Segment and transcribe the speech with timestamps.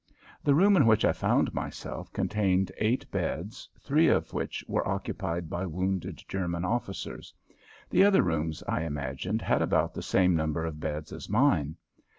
[0.43, 5.47] The room in which I found myself contained eight beds, three of which were occupied
[5.47, 7.31] by wounded German officers.
[7.87, 11.75] The other rooms, I imagined, had about the same number of beds as mine.